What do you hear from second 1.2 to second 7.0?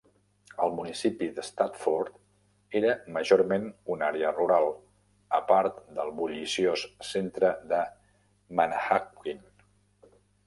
de Stafford era majorment una àrea rural, a part del bulliciós